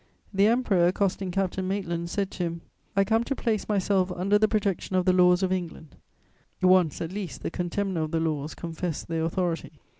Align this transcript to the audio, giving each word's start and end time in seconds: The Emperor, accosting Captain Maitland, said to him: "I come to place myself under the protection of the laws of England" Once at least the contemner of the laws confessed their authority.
The 0.33 0.47
Emperor, 0.47 0.87
accosting 0.87 1.29
Captain 1.29 1.67
Maitland, 1.67 2.09
said 2.09 2.31
to 2.31 2.43
him: 2.43 2.61
"I 2.95 3.03
come 3.03 3.23
to 3.23 3.35
place 3.35 3.69
myself 3.69 4.11
under 4.11 4.39
the 4.39 4.47
protection 4.47 4.95
of 4.95 5.05
the 5.05 5.13
laws 5.13 5.43
of 5.43 5.51
England" 5.51 5.95
Once 6.59 7.01
at 7.01 7.11
least 7.11 7.43
the 7.43 7.51
contemner 7.51 8.01
of 8.01 8.09
the 8.09 8.19
laws 8.19 8.55
confessed 8.55 9.09
their 9.09 9.23
authority. 9.23 9.73